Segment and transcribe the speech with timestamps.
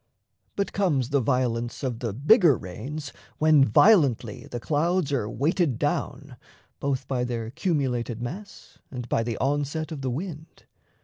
[0.55, 6.37] But comes the violence of the bigger rains When violently the clouds are weighted down
[6.79, 10.63] Both by their cumulated mass and by The onset of the wind.